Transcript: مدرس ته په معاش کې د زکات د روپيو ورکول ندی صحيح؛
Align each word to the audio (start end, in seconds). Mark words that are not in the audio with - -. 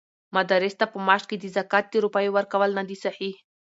مدرس 0.35 0.73
ته 0.79 0.85
په 0.91 0.97
معاش 1.05 1.23
کې 1.29 1.35
د 1.39 1.45
زکات 1.57 1.85
د 1.89 1.95
روپيو 2.05 2.31
ورکول 2.37 2.71
ندی 2.79 2.97
صحيح؛ 3.03 3.33